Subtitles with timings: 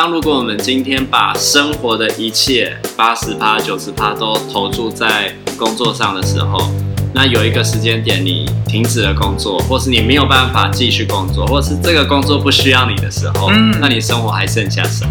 [0.00, 6.70] 当如果我们今天把生活的一切八十趴、九十趴都投注在工作上的时候，
[7.12, 15.10] 那有一个时间点你停止了工作，或是你没有办法继续工作，或是这个工作不需要你的时候，嗯，那你生活还剩下什么？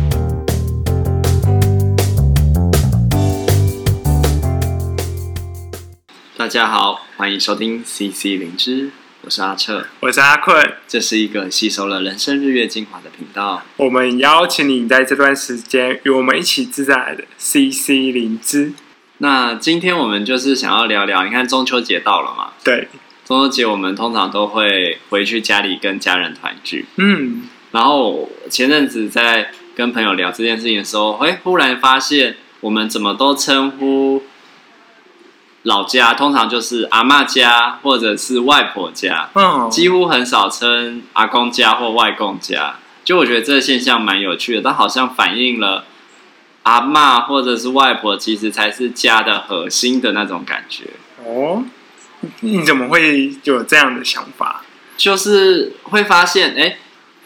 [6.37, 8.91] 大家好，欢迎收听 CC 灵知。
[9.27, 10.55] 我是阿彻，我是阿坤，
[10.87, 13.61] 这是一个吸收了人生日月精华的频道。
[13.75, 18.71] 我们邀请你在这段时间与我们一起自在的 CC 灵芝。
[19.17, 22.53] 那今天我们就是想要聊聊，你看中秋节到了嘛？
[22.63, 22.87] 对，
[23.25, 26.85] 中秋节我们通常都会回去家里跟家人团聚。
[26.95, 34.23] 嗯，然后前阵子在跟朋友聊这件事情的时候，哎，忽然发现我们怎么都称呼。
[35.67, 42.75] 老家通常就是阿嬷家或者是外婆家，嗯，几乎很少称阿公家或外公家。
[43.03, 45.83] 就我觉得这个现象蛮有趣的，它好像反映了
[46.63, 50.85] 阿嬷或者是外婆其实才是家的核心的那种感觉。
[51.25, 51.63] 哦，
[52.39, 54.63] 你怎么会有这样的想法？
[54.95, 56.77] 就是会发现，哎，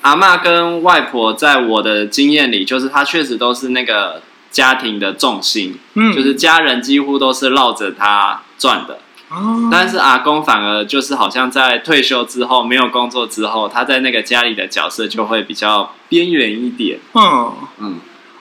[0.01, 4.23] 阿嬷跟外婆在我的经验里，就是她确实都是那个。
[4.51, 8.99] 家庭的重心，嗯，就是家人几乎都是绕着他转的，
[9.29, 16.99] 哦，但是阿公反而就是好像在退休之后，没有工作之后，他在那个家里的角色就会比较边缘一点。
[17.13, 17.53] 嗯。
[17.79, 17.95] 嗯，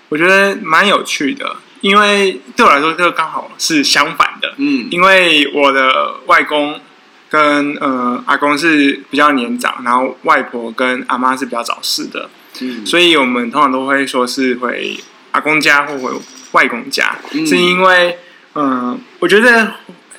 [0.09, 4.55] 我觉得蛮有趣的，因为对我来说，这个刚好是相反的。
[4.57, 6.81] 嗯，因为我的外公
[7.29, 12.29] 跟呃阿公是比较年长，然后外婆跟阿妈是比较早逝的，
[12.61, 14.99] 嗯，所以我们通常都会说是会。
[15.33, 16.11] 阿公家或回
[16.53, 18.19] 外公家，嗯、是因为，
[18.55, 19.75] 嗯、呃，我觉得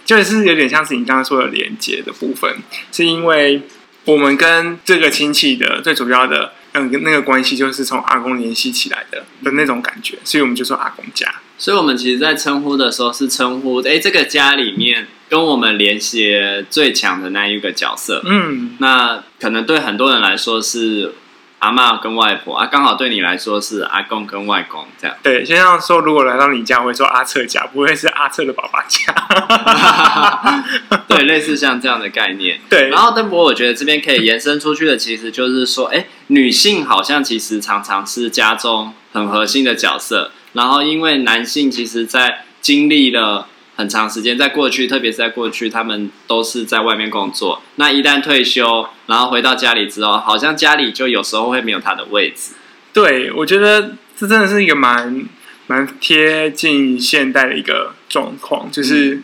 [0.05, 2.57] 就是有点像是你刚刚说的连接的部分，
[2.91, 3.61] 是因为
[4.05, 11.29] 我们跟这个亲戚的最主要的，嗯，那个关系就是从阿公联系起来的的那种感觉，所以我们就说阿公家。
[11.57, 21.13] 所以我们其实，在称呼的时候是称呼，哎，这个家里面跟我们连接最强的那一个角色，嗯，那可能对很多人来说是。
[21.61, 25.15] 阿妈跟外婆啊，刚好对你来说是阿公跟外公这样。
[25.21, 30.63] 对，就像说，如果来到你家，我会说阿彻家，不会是阿彻的爸爸家。
[31.07, 32.59] 对，类似像这样的概念。
[32.67, 32.89] 对。
[32.89, 43.47] 然后，邓博，我觉得这边可以延伸出去的，其实就是说，哎，女性好像其实常常是家中很核心的角色，然后因为男性其实在经历了。
[43.81, 47.63] 很长时间，在过去，特别是在过去，他们都是在外面工作。
[47.77, 52.51] 那一旦退休，然后回到家里之后，好像家里就有时候会没有他的位置。
[52.93, 55.25] 对，我觉得这真的是一个蛮
[55.65, 59.23] 蛮贴近现代的一个状况，就是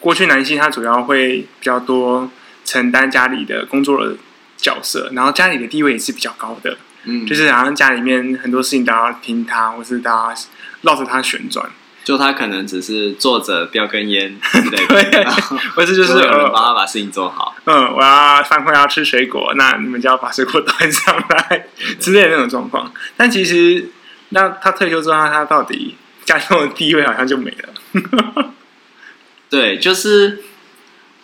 [0.00, 2.30] 过去男性他主要会比较多
[2.64, 4.16] 承担家里的工作的
[4.56, 6.78] 角色，然后家里的地位也是比较高的。
[7.04, 10.40] 嗯，就是好像家里面很多事情都要听他，或是大家
[10.80, 11.68] 绕着他旋转。
[12.04, 15.24] 就他可能只是坐着叼根烟 之类的，对，
[15.74, 17.56] 或者就是有人帮他把事情做好。
[17.64, 21.66] 嗯，我要饭后要吃水果，那你们就要把水果端上来
[21.98, 22.92] 之类的那种状况。
[23.16, 23.90] 但其实，
[24.28, 28.52] 那他退休之后，他到底家中的地位好像就没了。
[29.50, 30.44] 对，就是。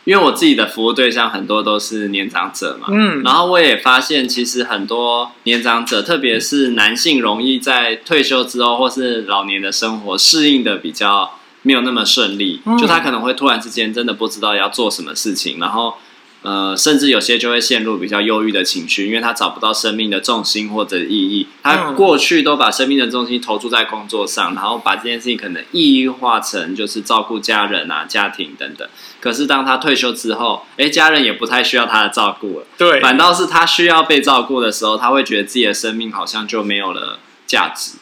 [0.05, 15.95] 因为我自己的服务对象很多都是年长者嘛，嗯，然后我也发现，其实很多年长者，特别是男性，容易在退休之后或是老年的生活适应的比较没有那么顺利，就他可能会突然之间真的不知道要做什么事情，然后。
[16.43, 21.47] 呃，甚至有些就会陷入比较忧郁的情绪，因为他找不到生命的重心或者意义。
[21.63, 28.89] 他过去都把生命的重心投注在工作上，然后把这件事情可能意义化成就是照顾家人啊、家庭等等。
[29.21, 32.67] 可是当他退休之后，哎，家人也不太需要他的照顾了。
[32.79, 37.99] 对，反倒是他需要被照顾的时候，他会觉得自己的生命好像就没有了价值。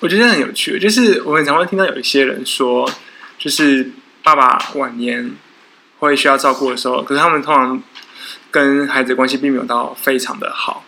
[0.00, 2.90] 我觉得很有趣，就是我很常会听到有一些人说，
[3.38, 5.36] 就是爸爸晚年。
[5.98, 7.82] 会需要照顾的时候，可是他们通常
[8.50, 10.84] 跟孩子关系并没有到非常的好，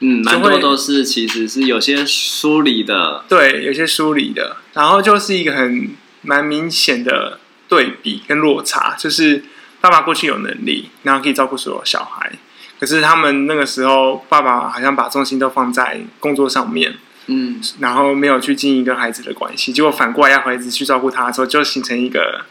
[0.00, 5.90] 嗯，蛮多都是其实是有些疏离的，对，有些疏离的，然后就是一个很
[6.22, 7.38] 蛮明显的
[7.68, 9.44] 对比跟落差，就是
[9.80, 12.32] 爸爸过去有能力，然后可以照顾所有小孩，
[12.78, 16.96] 可是他们那个时候爸爸好像把重心都放在工作上面，
[17.26, 22.44] 嗯，然后没有去经营跟孩子的关系，结果反过来要孩子去照顾他的时候，就形成一个。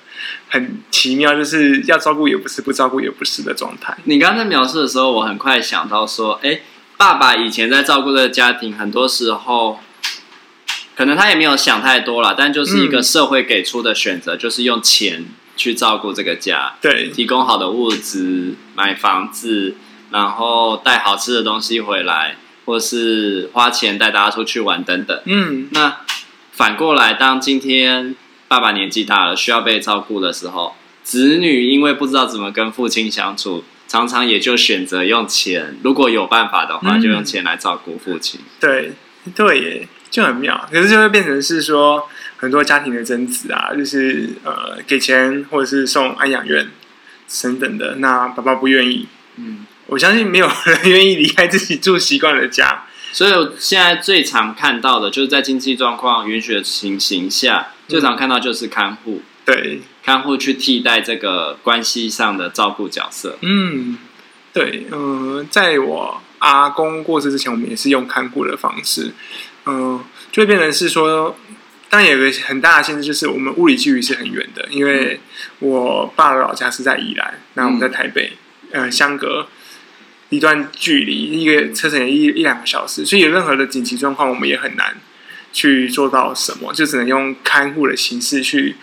[0.49, 3.97] 很奇妙，就是要照顾也不是，不照顾也不是的状态。
[4.03, 6.59] 你刚才描述的时候，我很快想到说，哎，
[6.95, 9.79] 爸爸以前在照顾这个家庭，很多时候
[10.95, 15.25] 可能他也没有想太多了，但就是一个社会给出的选择，嗯、就是用钱
[15.57, 19.75] 去照顾这个家，对，提供好的物资，买房子，
[20.11, 22.37] 然后带好吃的东西回来。
[22.71, 25.21] 或是花钱带大家出去玩等等。
[25.25, 25.97] 嗯，那
[26.53, 28.15] 反过来，当今天
[28.47, 30.73] 爸爸年纪大了，需要被照顾的时候，
[31.03, 38.39] 子女因为不知道怎么跟父亲相处，常常也就选择用钱，如果有办法的话，就用钱来照顾父亲。
[38.39, 38.47] 嗯。
[38.61, 38.93] 对，
[39.35, 40.65] 对耶，就很妙。
[40.71, 42.07] 可是就会变成是说，
[42.37, 46.69] 很多家庭的争执啊，就是呃，给钱或者是送安养院
[47.43, 49.09] 等等的，那爸爸不愿意。
[49.35, 52.85] 嗯，我相信没有人愿意离开自己住习惯的家。
[53.11, 59.21] 所以我现在最常看到的，就是在经济状况允许的情形下，最常看到就是看护。
[59.43, 63.37] 对，看护去替代这个关系上的照顾角色。
[63.41, 63.97] 嗯，
[64.53, 69.11] 对，嗯、呃，在我阿公过世之前，我们也是用看护的方式，
[69.65, 71.35] 嗯、呃，就会变成是说，
[71.89, 75.19] 当然有个很大的限制，就是我们物理距离是很远的，因为
[75.59, 78.37] 我爸的老家是在宜兰，那我们在台北，
[78.71, 79.47] 嗯、呃，相隔
[80.31, 84.97] 一段距离，一个车程一一两个小时，所以有任何的紧急状况，我们也很难
[85.53, 88.75] 去做到什么，就只能用看护的形式去。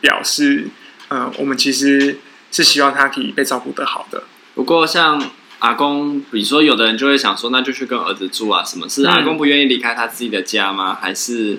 [0.00, 0.66] 表示，
[1.08, 2.18] 呃，我们其实
[2.52, 4.24] 是希望他可以被照顾得好的。
[4.54, 5.30] 不过，像
[5.60, 8.62] 阿公，比如说，有的人就会想说，那就去跟儿子住啊？
[8.62, 10.98] 什么是阿公不愿意离开他自己的家吗？
[11.00, 11.58] 还是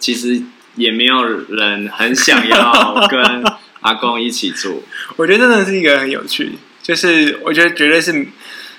[0.00, 0.42] 其实
[0.74, 3.44] 也没有人很想要跟
[3.82, 4.82] 阿公一起住？
[5.14, 8.26] 我觉得真的是一个很有趣，就是我觉得绝对是，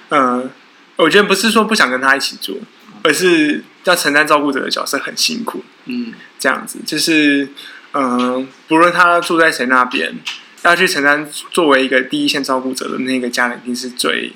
[0.10, 0.50] 嗯、呃，
[0.98, 2.62] 我觉得不是说不想跟他一起住，
[3.04, 5.64] 而是要承担照顾者的角色很辛苦。
[5.86, 7.50] 嗯，这样子就是。
[7.94, 10.14] 嗯，不论他住在谁那边，
[10.62, 14.34] 要去承担作为一个第一线照顾者的那个家人，一定是最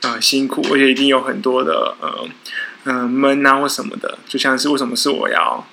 [0.00, 2.28] 呃辛苦，而且一定有很多的呃
[2.84, 5.64] 嗯闷啊或什么的，就像是为什么是我要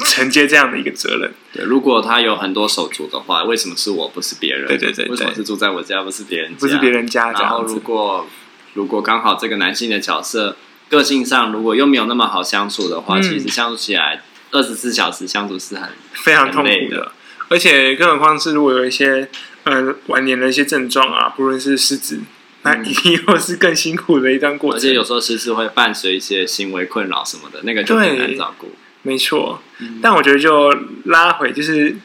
[0.00, 1.32] 承接这样的一个责任？
[1.52, 4.66] 对，如果他有很多手足的话，为什么是我不是别人？
[4.66, 6.56] 对对对，对，为什么是住在我家不是别人家？
[6.58, 7.30] 不是别人家。
[7.32, 8.26] 然后如果
[8.74, 10.56] 如果刚好这个男性的角色
[10.88, 14.22] 个性上如果又没有那么好相处的话，嗯、其实相处起来。
[14.52, 17.12] 二十四小时相处是很非常痛苦的，的，
[17.50, 19.28] 而且更何况是如果有一些
[19.62, 22.18] 呃晚年的一些症状啊，不论是失智，
[22.62, 24.76] 那一定又是更辛苦的一段过程。
[24.76, 28.72] 而且有时候失智会伴随一些行为困扰什么的，那个就很难照顾。
[29.02, 31.96] 没错，嗯，但我觉得就拉回，就是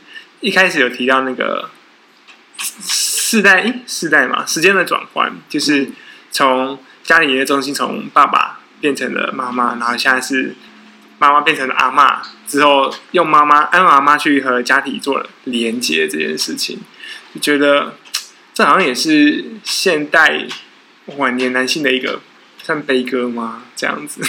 [0.41, 1.71] 一开始有提到那个
[2.59, 5.89] 世代，诶，世代嘛，时间的转换，就是
[6.35, 10.55] 从家里的中心从爸爸变成了妈妈，然后现在是。
[11.17, 16.77] 妈妈变成了阿嬷之后，用妈妈、用阿妈去和家庭做了连接这件事情，
[17.33, 17.93] 就觉得
[18.53, 20.45] 这好像也是现代
[21.15, 22.19] 晚年男性的一个
[22.61, 23.63] 算悲歌吗？
[23.77, 24.19] 这样子，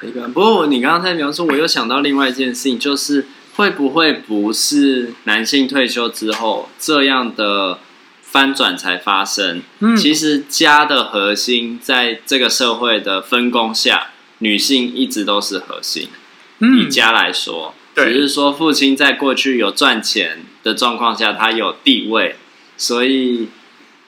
[0.00, 0.28] 悲歌。
[0.28, 3.26] 不过你刚刚在描述，我又想到另外一件事情，就是
[3.56, 7.80] 会不会不是男性退休之后这样的
[8.36, 9.62] 翻转才发生？
[9.78, 14.08] 嗯，其实家的核心在这个社会的分工下。
[14.40, 16.10] 女性一直都是核心，
[16.58, 22.36] 嗯、以家来说，只是说父亲在过去有赚钱的状况下，他有地位，
[22.76, 23.48] 所以，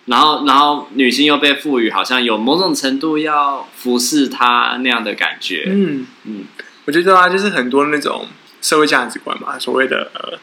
[0.05, 5.65] 然后，然后女性又被赋予好像有某种程度要服侍他那样的感觉。
[5.71, 6.45] 嗯嗯，
[6.85, 8.27] 我觉得啊，就是很多那种
[8.61, 10.39] 社会价值观嘛，所谓的呃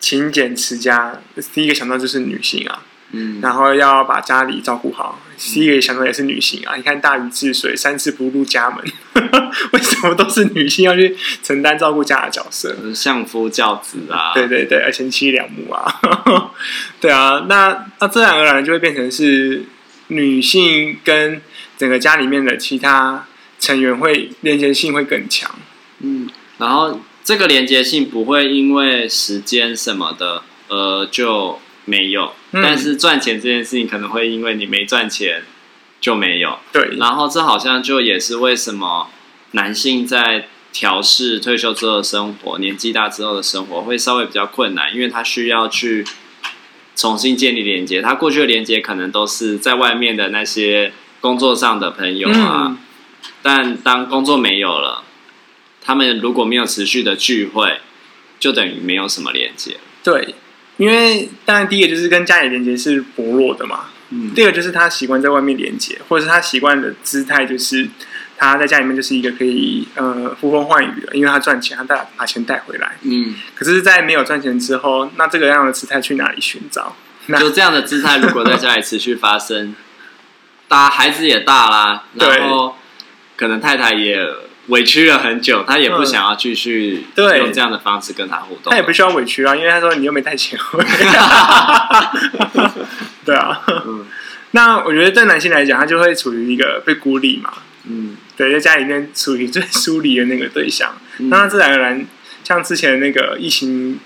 [0.00, 1.20] 勤俭持家，
[1.52, 2.82] 第一个想到就是女性啊。
[3.12, 6.74] 嗯，然后要把家里照顾好，第一个想到也是女性啊。
[6.76, 8.84] 你看大禹治水，三次不入家门，
[9.72, 12.74] 为什么都是女性要去承担照顾家的角色？
[12.92, 16.00] 相夫教子啊，对对对，贤妻良母啊，
[17.00, 17.46] 对啊。
[17.48, 19.64] 那那自然而然就会变成是
[20.08, 21.40] 女性跟
[21.78, 23.26] 整个家里面的其他
[23.60, 25.48] 成员会连接性会更强。
[26.00, 26.28] 嗯，
[26.58, 31.60] 然后这个连接性不会因为时间什么的，呃，就。
[31.88, 35.44] 没有，但是赚钱这件事情可能会因为你没赚钱
[36.00, 36.58] 就没有。
[36.72, 39.08] 对，然后这好像就也是为什么
[39.52, 46.04] 男性在调试退休之后的生活、年纪大之后的生活会稍微比较困难，因为他需要去
[46.96, 48.02] 重新建立连接。
[48.02, 52.78] 他过去的连接可能都是在外面的那些工作上的朋友啊，嗯、
[53.42, 55.04] 但当工作没有了，
[55.80, 57.78] 他们如果没有持续的聚会，
[58.40, 59.76] 就等于没有什么连接。
[60.02, 60.34] 对。
[60.76, 63.86] 因为当然，第一个就是跟家里连接是薄弱的嘛。
[64.10, 64.32] 嗯。
[64.34, 67.88] 第二个就是他习惯在外面连接，或者是他习惯的姿态就是
[68.36, 72.96] 他在家里面就是一个可以呃呼风唤雨的，因为他赚钱，他带把钱带回来。
[73.02, 73.34] 嗯。
[73.54, 76.94] 可是，在没有赚钱之后，那这个样的姿态去哪里寻找？
[77.38, 79.74] 就这样的姿态，如果在家里持续发生，
[80.68, 82.76] 大孩子也大啦， 然后
[83.36, 84.18] 可能太太也。
[84.68, 88.70] 委屈了很久，他也不想要继续用这样的方式跟他互动。
[88.70, 90.84] 他也不需要委屈啊，因为他说你又没带钱回。
[93.24, 94.04] 对啊，嗯，
[94.50, 97.52] 那我觉得对男性来讲，他就会处于一个被孤立嘛，
[97.88, 100.96] 嗯，对，在家里面处于最疏离的那个对象。
[101.18, 102.04] 嗯、那自然而然，
[102.42, 104.00] 像之前那个疫情，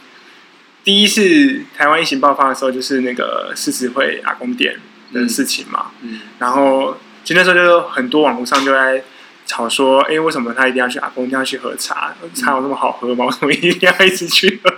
[0.84, 4.78] 第一次台湾疫情爆发的时候，就是那个狮子会阿公店
[5.14, 5.86] 的事情嘛。
[6.02, 9.02] 嗯，嗯然后其实那时候就很多网络上就在。
[9.50, 12.14] 吵说，哎、欸，为什么他一定要去阿公，家去喝茶？
[12.32, 13.26] 茶有那么好喝吗？
[13.26, 14.70] 为什么一定要一直去喝？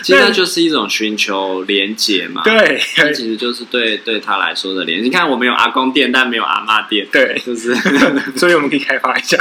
[0.00, 2.42] 其实那就是一种寻求连结嘛。
[2.44, 5.04] 对，那其实就是对对他来说的连结。
[5.04, 7.08] 你看，我们有阿公店，但没有阿妈店。
[7.10, 7.74] 对，就是，
[8.38, 9.36] 所以我们可以开发一下。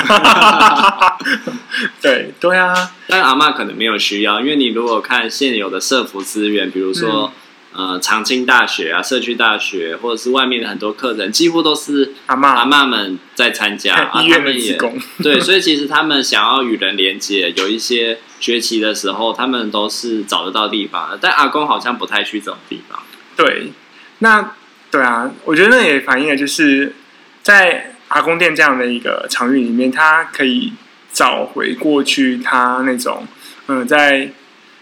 [2.01, 2.73] 对对啊，
[3.07, 7.31] 但阿妈可能没有需要，因为你如果看现有的社服资源，比如说。
[7.31, 7.31] 嗯
[7.75, 14.95] 呃，长青大学啊，社区大学，或者是外面的很多课程，几乎都是阿妈阿妈们在参加，医院的职工。
[15.23, 21.17] 对，所以其实他们想要与人连接，有一些学习的时候，他们都是找得到地方的。
[21.19, 23.01] 但阿公好像不太去这种地方。
[23.35, 23.71] 对，
[24.19, 24.53] 那
[24.91, 26.93] 对啊，我觉得那也反映了，就是
[27.41, 30.73] 在阿公店这样的一个场域里面，他可以
[31.11, 33.25] 找回过去他那种
[33.65, 34.31] 嗯、呃，在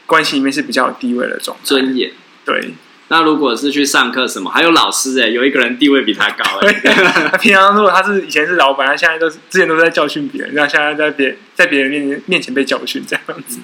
[0.06, 2.12] 关系里面是比较有地位的种尊严。
[2.46, 2.74] 对，
[3.10, 7.28] 那如果是去上课什么，还有老师哎、欸，有一个人地位比他高哎、欸。
[7.32, 13.60] 他平常如果他是以前是老板，他现在都是之前都是在教训别人，然后现在在别在别人面前面前被教训这样子。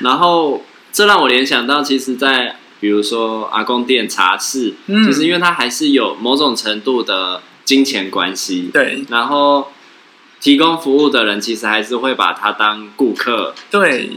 [0.00, 9.04] 然后这让我联想到，其实，在比如说阿公店茶室，嗯，就是因为他还是有某种程度的金钱关系，对。
[9.08, 9.72] 然后
[10.40, 14.10] 提供服务的人其实还是会把他当顾客，对。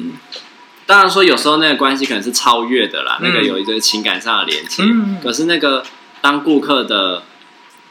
[0.87, 4.81] 当然说，有时候那个关系可能是超越的啦，嗯、那个有一个情感上的连接。
[4.83, 5.83] 嗯、可是那个
[6.21, 7.23] 当顾客的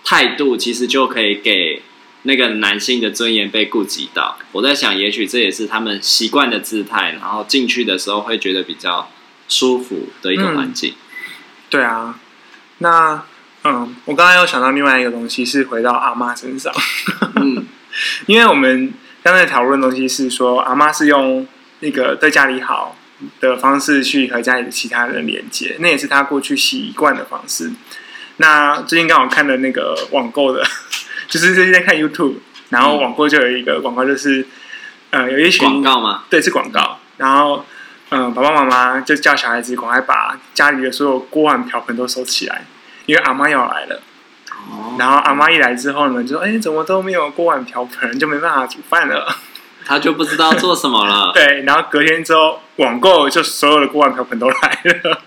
[0.03, 1.83] 态度，其实就可以给
[2.23, 4.39] 那个男性的尊严被顾及到。
[4.51, 9.11] 我在想，也许这也是他们习惯的姿态，然后进去的时候会觉得比较
[9.47, 10.93] 舒服的一个环境。
[10.93, 10.97] 嗯、
[11.69, 12.19] 对啊，
[12.79, 13.23] 那
[13.65, 16.73] 嗯，我刚才又想到另外一个东西，是回到阿妈身上。
[17.35, 17.67] 嗯，
[18.25, 21.47] 因为我们刚才讨论的东西是说，阿妈是用。
[21.87, 22.97] 那个对家里好
[23.41, 27.71] 的方式去和家里的其他人连接，那也是他过去习惯的方式。
[28.39, 30.63] 那最近刚好看的那个网购的，
[31.29, 32.35] 就是最近在看 YouTube，
[32.71, 34.47] 然后网购就有一个广告，就是
[35.11, 36.25] 呃，有一群广告吗？
[36.29, 36.99] 对，是广告。
[37.17, 37.65] 然后
[38.11, 42.67] 嗯、呃，爸爸妈妈就叫小孩子赶快把家里的所有锅碗瓢盆都收起来，
[43.07, 44.03] 因为阿妈要来了。
[44.69, 44.97] 哦。
[44.99, 49.39] 然后阿妈一来之后呢，就说：“哎，怎么都没有锅碗瓢盆，就没办法煮饭了。”
[49.87, 51.31] 他就不知道做什么了。
[51.35, 55.23] 对，然后隔天之后，网购就所有的锅碗瓢盆都来了。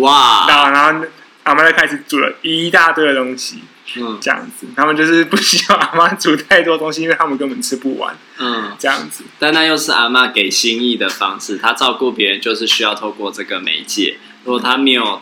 [0.00, 0.46] 哇！
[0.48, 1.06] 然后，然后
[1.42, 3.64] 阿妈就开始煮了一大堆的东西。
[3.96, 8.16] 嗯，这样子，他们就是不希望阿妈煮太多东西，因为他们根本吃不完。
[8.38, 9.24] 嗯，这样子。
[9.38, 14.18] 但那又是阿妈给心意的方式，她照顾别人就是需要透过这个媒介。
[14.44, 15.20] 如果她没有，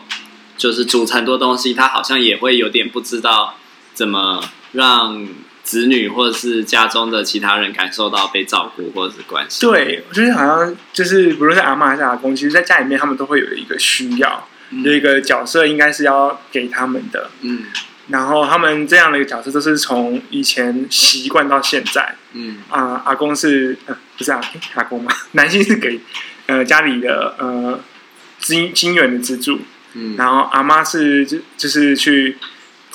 [0.57, 3.55] 就是煮很多东西，她好像也会有点不知道
[3.93, 4.43] 怎么
[4.73, 5.25] 让。
[5.67, 9.69] 子女或者是家中的其他人感受到被照顾或者是关心。
[9.69, 17.29] 对，我觉得好像就是，不论是阿妈还是阿公，其实在家里面他们都会有一个需要，嗯、有一个角色应该是要给他们的。
[17.41, 17.65] 嗯，
[18.07, 22.15] 然后他们这样的一个角色都是从以前习惯到现在。
[22.31, 24.39] 嗯啊，阿公是呃不是阿
[24.75, 25.11] 阿公嘛？
[25.33, 25.99] 男性是给
[26.45, 27.77] 呃家里的呃
[28.39, 29.59] 金金元的资助。
[29.95, 32.37] 嗯，然后阿妈是就就是去。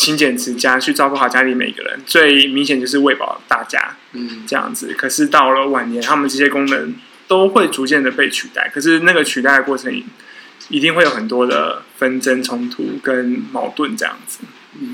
[0.02, 4.92] 勤俭持家，去照顾好家里每个人，最明显就是喂饱大家，嗯，这样子。
[4.98, 6.92] 可是到了晚年，他们这些功能
[7.28, 8.68] 都会逐渐的被取代。
[8.74, 10.02] 可是那个取代的过程，
[10.68, 14.40] 一定会有很多的纷争、冲突跟矛盾，这样子。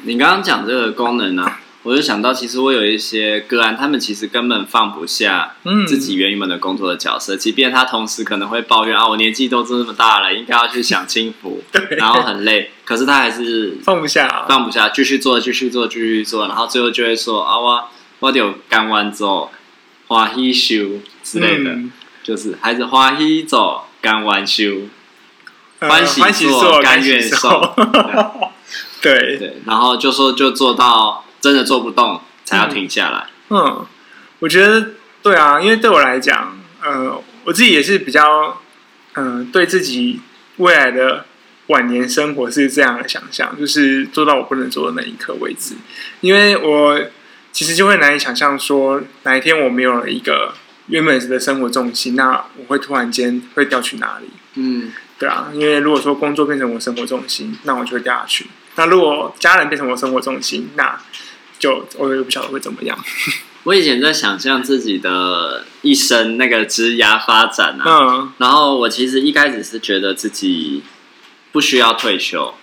[0.05, 1.61] 你刚刚讲这个功能呢、啊？
[1.89, 5.55] 我就想到，其实我有一些个案，他们其实根本放不下
[5.87, 11.63] 自己原本的工作的角色，嗯、即便他同时可能会抱怨啊，我年纪都这么大了，应该要去享清福，
[11.97, 19.51] 然后很累，可是他还是放不下，放不下，继续做，继续做，继续做，然后最后就会说啊，我我得干完做，
[20.09, 21.91] 欢喜修之类的，嗯、
[22.23, 24.83] 就是还是花一做，干完修，
[25.79, 27.75] 欢喜做，甘愿受，
[29.01, 29.39] 对。
[29.39, 31.25] 对，然后就说就做到。
[31.41, 33.27] 真的做不动才要停下来。
[33.49, 33.87] 嗯，嗯，
[34.41, 34.91] 我觉得
[35.23, 38.61] 对啊，因为对我来讲，呃，我自己也是比较，
[39.15, 40.21] 嗯、呃，对自己
[40.57, 41.25] 未来的
[41.69, 45.75] 晚年生活是这样的想象，就是做到我不能做的那一刻为止。
[46.21, 47.01] 因为我
[47.53, 50.55] 其实就会难以想象说，哪一天我没有了一个
[50.87, 54.29] 原本的生活重心，那我会突然间会掉去哪里？
[54.55, 58.47] 嗯，对啊，因为如果说工作变成我生活重心，那我就会掉下去。
[58.77, 60.99] 那如果家人变成我生活重心，那
[61.59, 62.99] 就我也不晓得会怎么样。
[63.65, 70.83] 我以前在想象自己的一生那个枝芽发展啊，嗯，然后我其实一开始是觉得自己
[71.53, 72.55] 不需要退休，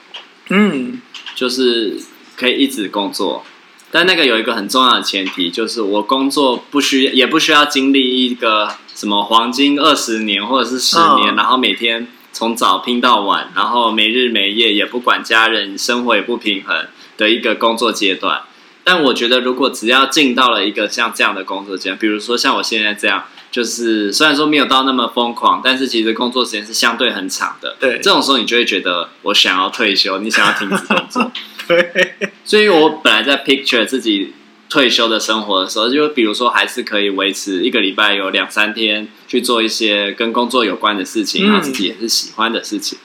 [0.49, 0.99] 嗯，
[1.35, 1.99] 就是
[2.35, 3.45] 可以一直工作，
[3.91, 16.87] 但那个有一个很重要的前提，就是我工作不需也不需要经历一个什么黄金二十年或者是十年，哦、然后每天从早拼到晚，然后没日没夜，也不管家人，生活也不平衡
[17.17, 18.41] 的一个工作阶段。
[18.85, 27.75] 但我觉得，如果只要进到了一个像这样的工作间，比如说像我现在这样，就是虽然说没有到那么疯狂，但是其实工作时间是相对很长的。
[27.79, 31.31] 对，这种时候你就会觉得我想要退休，你想要停止工作。
[31.67, 32.13] 对，
[32.43, 34.33] 所以我本来在 picture 自己
[34.69, 42.99] 退休的生活的时候，就比如说还是可以维持一个礼拜有两三天去做一些跟工作有关的事情，然后自己也是喜欢的事情。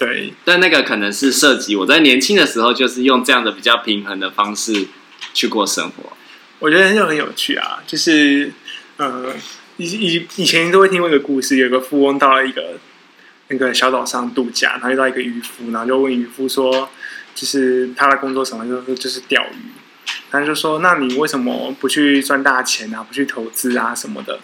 [0.00, 4.86] 对，但那个可能是涉及我在年轻的时候，就是用这样的比较平衡的方式
[5.34, 6.16] 去过生活。
[6.58, 8.50] 我觉得就很有趣啊，就是
[8.96, 9.34] 呃，
[9.76, 12.78] 以以以前都会听过一个故事，有个富翁到了一个
[13.48, 16.88] 那个小岛上度假，然后遇到一个渔夫，然后就问渔夫说，
[17.34, 19.70] 就是他的工作什么，就是就是钓鱼。
[20.30, 23.04] 他就说，那你为什么不去赚大钱啊？
[23.06, 24.40] 不去投资啊什么的？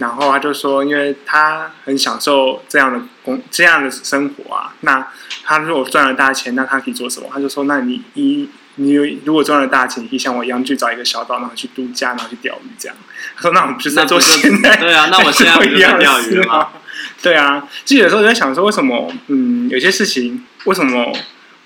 [0.00, 4.74] 然后他就说，因为他很享受这样的工这样的生活啊。
[4.80, 5.06] 那
[5.44, 7.28] 他如果赚了大钱，那他可以做什么？
[7.30, 8.94] 他就说，那你一你
[9.26, 12.96] 如果赚了大钱，你可以像我一样去找一个小岛，然后去度假，然后去钓鱼这样。
[13.36, 16.68] 他说，那我们就是在做现在 对啊，那我现在不是在钓鱼吗？
[17.20, 21.12] 对啊，就有时候我在想说，为什么嗯，有些事情为什么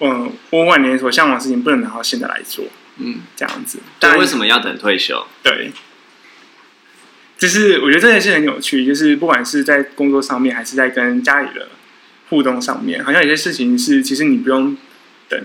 [0.00, 2.64] 嗯，我晚年所向往的事情不能拿到现在来做？
[2.99, 3.79] 嗯，这样子。
[4.00, 5.25] 但为什么要等退休？
[5.43, 5.73] 对。
[7.44, 11.68] 就是我觉得这件事很有趣，就是不管是在工作上面，还是在跟家里的
[12.30, 14.74] 互动上面，好像有些事情是其实你不用
[15.28, 15.38] 等，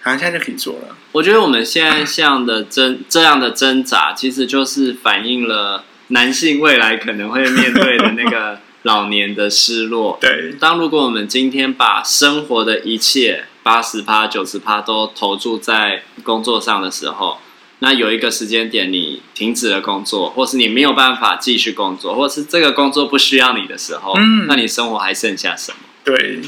[0.00, 0.96] 好像现在就可以做了。
[1.10, 10.18] 我觉得我们现在这样的挣这样的挣扎，其实就是反映了男性未来可能会面对的那个 老年的失落。
[10.20, 17.38] 对，当如果我们今天把生活的一切八十趴、九十趴都投注在工作上的时候。
[17.82, 25.78] 那有一个时间点，你停止了工作，或是你没有办法继续工作，或是这个工作不需要你的时候，嗯，那你生活还剩下什么？
[26.04, 26.40] 对，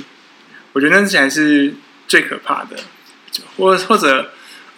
[0.74, 1.74] 我觉得那才是
[2.06, 2.76] 最可怕的。
[3.56, 4.30] 或或者，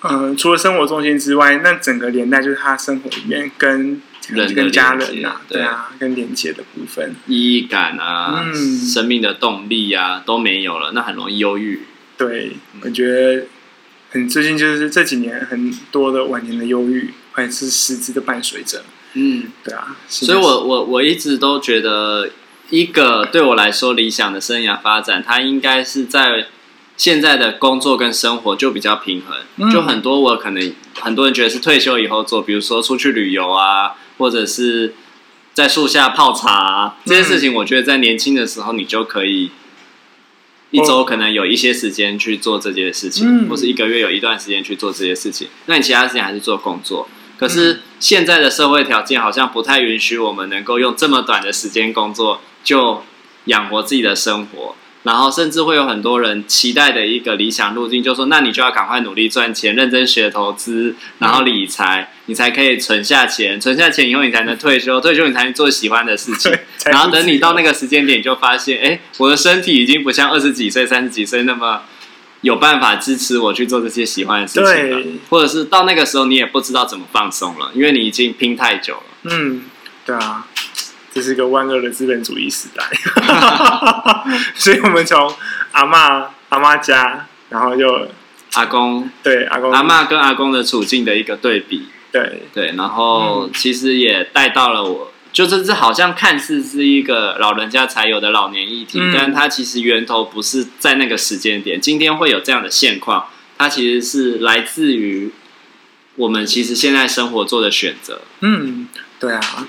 [0.02, 11.80] 嗯、呃，除了生活重心之外，那整个连带就是他生活里面跟人跟家人啊，对啊，跟连接的部分，意义感啊，嗯，生命的动力啊都没有了，那很容易忧郁。
[12.16, 13.46] 对，我觉得。
[14.14, 18.84] 很最近就是这几年很多的晚年的忧郁，还是实质的伴随着。
[19.14, 19.96] 嗯，对啊。
[20.08, 22.30] 所以我我我一直都觉得，
[22.70, 26.46] 一个对我来说理想的生涯发展，它应该是在
[26.96, 29.36] 现在的工作跟生活就比较平衡。
[29.56, 34.94] 嗯、就很多我可能很多人觉得是退休以后做，比如说出去旅游啊，或者是
[35.52, 39.50] 在树下泡茶、啊、这些事情，我觉得在年轻的时候你就可以。
[40.74, 45.46] 一周可能有一些时间去做这件事情，嗯、或是一个月有一段时间去做这些事情。
[45.66, 47.08] 那你其他时间还是做工作。
[47.38, 53.04] 可是现在的社会条件好像不太允许我们能够用这么短的时间工作就
[53.44, 54.74] 养活自己的生活。
[55.04, 66.50] 然后甚至会有很多人期待的一个理想路径，就是说，那你就要赶快努力赚钱，认真学投资，然后理财，嗯、你才可以存下钱，存下钱以后你才能退休，退休你才能做喜欢的事情。
[66.86, 71.82] 然后等你到那个时间点，就发现，哎，我的身体已经不像二十几岁、三十几岁那么
[72.42, 75.02] 有办法支持我去做这些喜欢的事情了。
[75.02, 79.02] 对或者是到那个时候，你也不知道怎么放松了，因为你已经拼太久了。
[79.24, 79.62] 嗯，
[80.04, 80.46] 对啊。
[81.12, 82.82] 这是个万恶的资本主义时代，
[84.56, 85.32] 所以我们从
[85.70, 88.08] 阿妈阿妈家，然后就
[88.54, 103.26] 阿公对阿公阿妈跟阿公的处境的一个对比，对对，然后其实也带到了我，就是这好像看似是一个老人家才有的老年议题，嗯、但它其实源头不是在那个时间点，今天会有这样的现况，
[103.58, 105.32] 它其实是来自于
[106.14, 109.68] 我们其实现在生活做的选择，嗯，对啊。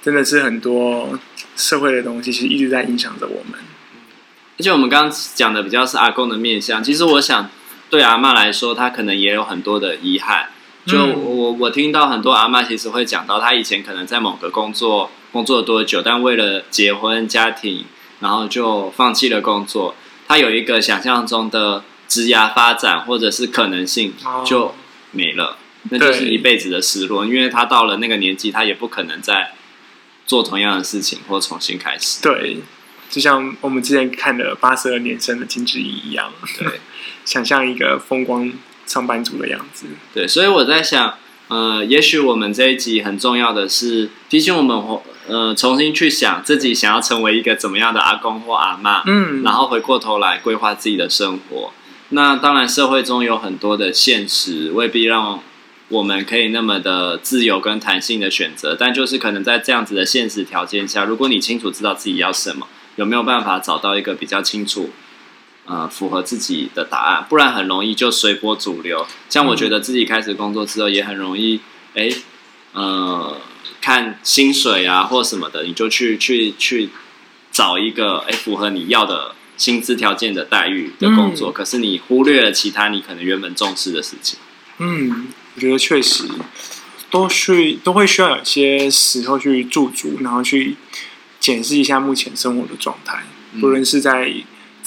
[0.00, 1.18] 真的是很多
[1.54, 3.60] 社会的东西，其实一直在影响着我们。
[4.58, 7.50] 而且我们刚刚讲的比较是阿公的面向，其实我想
[7.90, 10.48] 对阿嬷来说，她可能也有很多的遗憾。
[10.88, 17.84] 就我我听到很多阿妈其实会讲到，她以前可能在某个工作工作了多久，但为了结婚家庭，
[18.20, 19.94] 然后就放弃了工作。
[20.26, 24.74] 她有一个想象中的职涯发展或者是可能性就
[25.12, 25.58] 没了，
[25.90, 27.26] 那就是一辈子的失落。
[27.26, 29.52] 因为她到了那个年纪，她也不可能再。
[30.28, 32.20] 做同样的事情，或重新开始。
[32.20, 32.58] 对，
[33.08, 36.80] 就像我们之前看的八十二年生的金智英一样，对，
[37.24, 38.52] 想象一个风光
[38.88, 39.86] 上班族的样子。
[40.12, 41.14] 对，所以我在想，
[41.48, 44.76] 呃，也许我们这一集很重要的是提醒我们，
[45.28, 51.72] 呃，重新去想自己想要成为一个怎么样的阿公或阿嬷，嗯，然后回过头来规划自己的生活。
[52.08, 55.42] 那当然，社会中有很多的现实，未必让
[55.88, 58.74] 我们可以那么的自由跟弹性的选择。
[58.74, 64.88] 但就是可能在这样子的现实条件下，如果你清楚知道自己要什么，有没有办法找到一个比较清楚，
[65.68, 67.26] 呃，符合自己的答案？
[67.28, 69.06] 不然很容易就随波逐流。
[69.28, 71.60] 像我觉得自己开始工作之后，也很容易，
[71.94, 72.10] 哎，
[72.72, 73.40] 呃，
[73.80, 76.88] 看薪水啊或什么的，你就去去去
[77.52, 79.36] 找一个哎符合你要的。
[79.58, 84.38] 薪资条件的待遇的工作，嗯，可是你忽略了其他你可能原本重视的事情。
[84.78, 85.26] 嗯，
[85.56, 86.28] 我觉得确实
[87.10, 90.76] 都需都会需要有些时候去驻足，然后去
[91.40, 94.32] 检视一下目前生活的状态，嗯，不论是在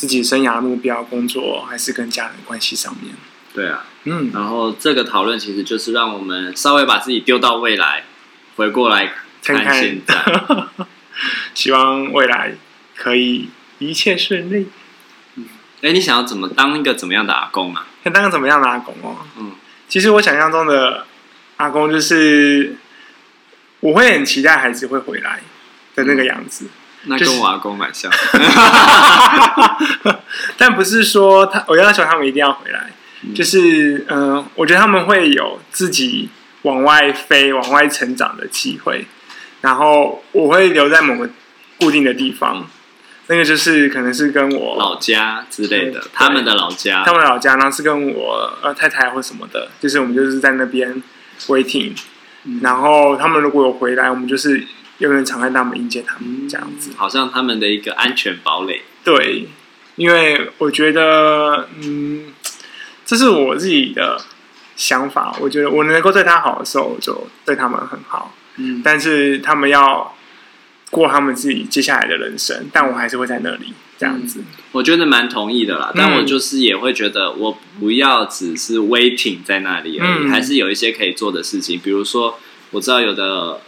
[0.02, 3.14] 自己生涯目标、工作，还是跟家人关系上面。
[3.54, 8.06] 对啊，嗯，然后这个讨论其实就是让我们稍微把自己丢到未来，
[8.56, 10.88] 回过来看现在， 看看
[11.54, 12.56] 希望未来
[12.96, 13.50] 可以。
[13.78, 14.70] 一切顺利。
[15.36, 15.46] 嗯，
[15.84, 17.86] 哎，你想要怎么当一个怎么样的阿公啊？
[18.04, 19.18] 想当个怎么样的阿公哦？
[19.38, 19.52] 嗯，
[19.88, 21.06] 其实我想象中的
[21.58, 22.76] 阿公就是，
[23.82, 25.42] 我会很期待孩子会回来
[25.94, 26.66] 的那个样子。
[26.66, 26.70] 嗯，
[27.04, 28.12] 那跟我阿公蛮像，
[30.58, 32.92] 但不是说他，我要求他们一定要回来。
[33.24, 36.30] 嗯，就是，嗯，呃，我觉得他们会有自己
[36.64, 39.06] 往外飞、往外成长的机会，
[39.62, 41.30] 然后我会留在某个
[41.80, 42.68] 固定的地方。
[43.28, 51.02] 那个就是可能是跟我老家之类的，他们的老家，他们的老家，然后是跟我呃太太或什么的，就是我们就是在那边
[51.48, 51.94] waiting，
[52.44, 54.62] 嗯，然后他们如果有回来，我们就是
[55.02, 58.84] 有人敞开大门迎接他们，这样子，好像他们的一个安全堡垒。
[59.04, 59.48] 对，
[59.98, 62.32] 因为我觉得，嗯，
[63.06, 64.22] 这是我自己的
[64.78, 65.36] 想法。
[65.42, 68.34] 我觉得我能够对他好的时候，就对他们很好。
[68.56, 70.16] 嗯，但是他们要。
[70.92, 74.44] 过他们自己接下来的人生，但我还是会在那里这样子。
[74.74, 81.80] 我觉得蛮同意的啦，但我就是也会觉得，我不要只是 waiting 在那里而已，还是有一些可以做的事情。
[81.80, 82.38] 比如说，
[82.72, 83.62] 我知道有的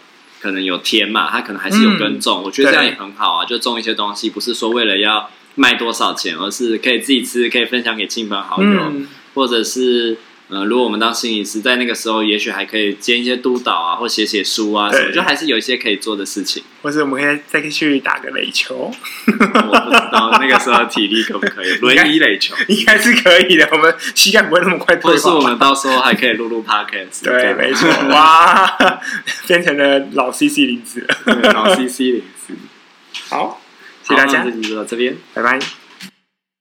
[0.43, 8.93] 可能有天嘛，他可能还是有耕种，我觉得这样也很好啊，就种一些东西，不是说为了要卖多少钱，而是可以自己吃，可以分享给亲朋好友，
[9.33, 10.17] 或者是。
[10.49, 16.61] 呃，如果我们当心理师，在那个时候，也许还可以兼一些督导啊，或写写书啊什么，就还是有一些可以做的事情。
[16.81, 18.91] 或者我们可以再去打个垒球。
[19.25, 23.67] 我不知道 那个时候体力可不可以轮椅垒球，应该是可以的。
[23.71, 25.17] 我们膝盖不会那么快退化。
[25.17, 27.23] 或是我们到时候还可以录录 podcast。
[27.23, 27.89] 对，没错。
[28.11, 28.77] 哇，
[29.47, 32.53] 变成了老 CC 零子， 老 CC 零子。
[33.29, 33.61] 好，
[34.03, 35.57] 谢谢大家，这集就到这边，拜拜。